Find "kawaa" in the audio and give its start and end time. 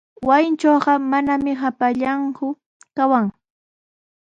2.95-3.27